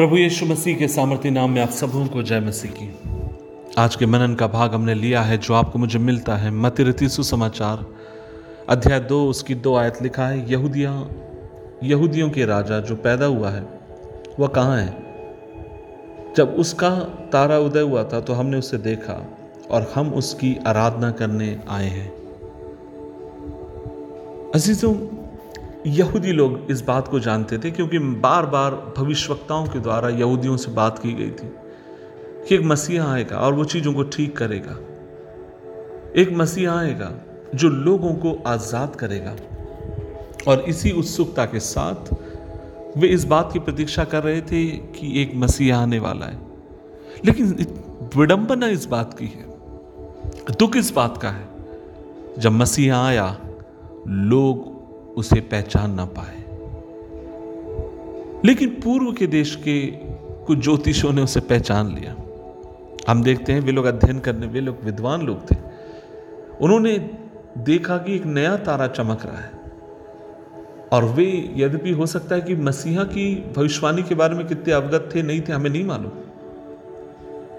[0.00, 2.94] प्रभु यीशु मसीह के सामर्थ्य नाम में आप सबों को जय मसीह की।
[3.78, 7.86] आज के मनन का भाग हमने लिया है, जो आपको मुझे मिलता है। मतिरती सुसमाचार,
[8.68, 11.08] अध्याय दो, उसकी दो आयत लिखा है, यहूदिया,
[11.82, 13.66] यहूदियों के राजा जो पैदा हुआ है,
[14.40, 14.96] वह कहाँ है?
[16.36, 16.90] जब उसका
[17.32, 19.38] तारा उदय हुआ था तो हमने उसे देखा
[19.70, 22.12] और हम उसकी आराधना करने आए हैं।
[24.54, 24.94] अजीजों
[25.86, 30.70] यहूदी लोग इस बात को जानते थे क्योंकि बार बार भविष्यवक्ताओं के द्वारा यहूदियों से
[30.70, 31.48] बात की गई थी
[32.48, 34.76] कि एक मसीहा आएगा और वो चीज़ों को ठीक करेगा।
[36.20, 37.12] एक मसीहा आएगा
[37.54, 39.36] जो लोगों को आज़ाद करेगा।
[40.48, 42.14] और इसी उत्सुकता के साथ
[42.98, 46.38] वे इस बात की प्रतीक्षा कर रहे थे कि एक मसीहा आने वाला है।
[47.24, 47.66] लेकिन
[48.16, 49.44] विडंबना इस बात की है।
[50.58, 51.48] दुख इस बात का है।
[52.38, 53.36] जब मसीहा आया,
[54.08, 54.69] लोग
[55.20, 56.40] उसे पहचान ना पाए।
[58.44, 59.86] लेकिन पूर्व के देश के
[60.44, 62.16] कुछ ज्योतिषों ने उसे पहचान लिया।
[63.08, 65.56] हम देखते हैं, वे लोग अध्ययन करने, वे लोग विद्वान लोग थे।
[66.60, 67.10] उन्होंने
[67.58, 69.50] देखा कि एक नया तारा चमक रहा है।
[70.92, 75.08] और वे, यद्यपि हो सकता है कि मसीहा की भविष्यवाणी के बारे में कितने अवगत
[75.14, 76.12] थे, नहीं थे, हमें नहीं मालूम।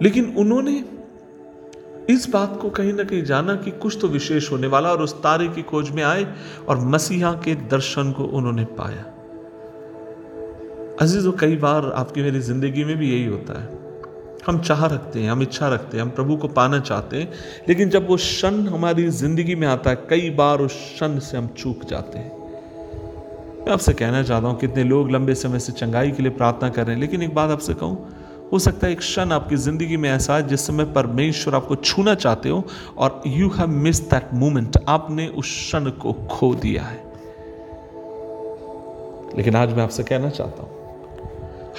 [0.01, 1.00] लेकिन उन्होंने
[2.09, 5.13] इस बात को कहीं ना कहीं जाना कि कुछ तो विशेष होने वाला और उस
[5.13, 6.33] तारे की खोज में आए
[6.69, 9.03] और मसीहा के दर्शन को उन्होंने पाया।
[11.01, 13.79] अज़ीज़ कई बार आपकी मेरी ज़िंदगी में भी यही होता है।
[14.47, 17.31] हम चाह रखते हैं, हम इच्छा रखते हैं, हम प्रभु को पाना चाहते हैं,
[17.69, 21.47] लेकिन जब वो क्षण हमारी ज़िंदगी में आता है, कई बार उस क्षण से हम
[21.47, 22.31] चूक जाते हैं।
[23.59, 26.85] मैं आपसे कहना चाहता हूँ, कितने लोग लंबे समय से चंगाई के लिए प्रार्थना कर
[26.85, 28.13] रहे हैं, लेकिन एक बात आपसे कहूँ
[28.53, 32.15] हो सकता है एक क्षण आपकी ज़िंदगी में ऐसा है जिस समय परमेश्वर आपको छूना
[32.15, 32.63] चाहते हो
[32.97, 36.99] और you have miss that moment आपने उस क्षण को खो दिया है।
[39.37, 40.71] लेकिन आज मैं आपसे कहना चाहता हूँ,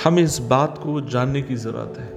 [0.05, 2.11] हमें इस बात को जानने की ज़रूरत है।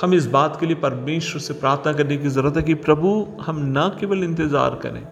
[0.00, 3.58] हम इस बात के लिए परमेश्वर से प्रार्थना करने की ज़रूरत है कि प्रभु, हम
[3.68, 5.02] ना केवल इंतज़ार करें,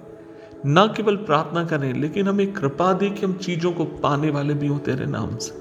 [0.67, 4.67] ना केवल प्रार्थना करें, लेकिन हमें कृपा दे कि हम चीज़ों को पाने वाले भी
[4.67, 5.61] हो तेरे नाम से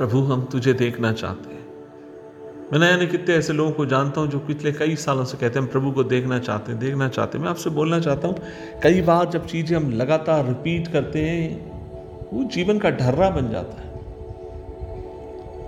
[0.00, 1.60] प्रभु, हम तुझे देखना चाहते हैं।
[2.72, 5.66] मैं यानी कितने ऐसे लोगों को जानता हूँ जो पिछले कई सालों से कहते हैं,
[5.66, 8.36] हम प्रभु को देखना चाहते हैं, देखना चाहते हैं। मैं आपसे बोलना चाहता हूँ,
[8.82, 11.72] कई बार जब चीज़ें हम लगातार रिपीट करते हैं,
[12.32, 13.88] वो जीवन का ढर्रा बन जाता है।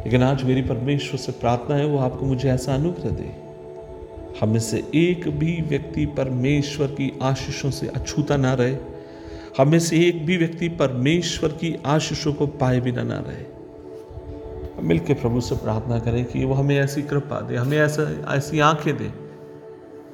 [0.05, 3.37] लेकिन आज मेरी परमेश्वर से प्रार्थना है, वो आपको मुझे ऐसा अनुग्रह दे।
[4.41, 8.77] हमें से एक भी व्यक्ति परमेश्वर की आशीषों से अछूता ना रहे।
[9.59, 13.52] हमें से एक भी व्यक्ति परमेश्वर की आशीषों को पाए बिना ना रहे।
[14.83, 18.61] मिल के प्रभु से प्रार्थना करें कि वो हमें ऐसी कृपा दे, हमें ऐसा, ऐसी
[18.61, 19.09] आँखें दे,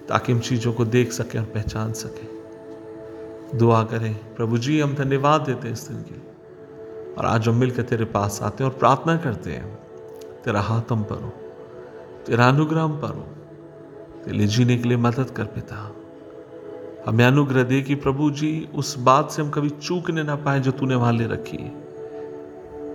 [0.08, 2.28] ताकि हम चीज़ों को देख सकें और पहचान सकें।
[3.58, 6.30] दुआ करें, प्रभु जी, हम धन्यवाद देते हैं इस दिन के लिए।
[7.18, 9.78] और आज हम मिलकर तेरे पास आते हैं और प्रार्थना करते हैं।
[10.44, 11.32] तेरा हाथ हम पर हो,
[12.26, 13.26] तेरा अनुग्रह हम पर हो,
[14.24, 15.96] तेरे जीने के लिए मदद कर पिता।
[17.06, 20.70] हमें अनुग्रह दे कि प्रभु जी, उस बात से हम कभी चूकने ना पाए जो
[20.70, 21.88] तूने वहाँ ले रखी है।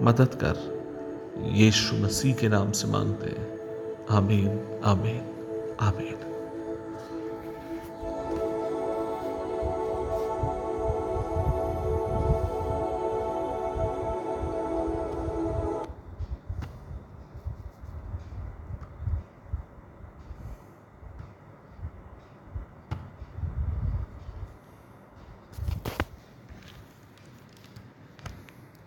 [0.02, 0.73] मदद कर
[1.42, 3.60] यीशु मसीह के नाम से मांगते हैं।
[4.10, 5.22] आमीन आमीन
[5.80, 6.33] आमीन।